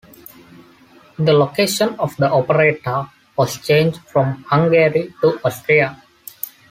The 1.19 1.31
location 1.31 1.93
of 1.99 2.17
the 2.17 2.25
operetta 2.33 3.07
was 3.37 3.59
changed 3.59 3.99
from 3.99 4.43
Hungary 4.47 5.13
to 5.21 5.39
Austria. 5.45 6.01